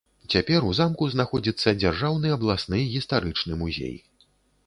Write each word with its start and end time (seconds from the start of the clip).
Цяпер 0.35 0.61
у 0.67 0.69
замку 0.77 1.09
знаходзіцца 1.15 1.73
дзяржаўны 1.81 2.33
абласны 2.37 2.81
гістарычны 2.95 3.59
музей. 3.63 3.93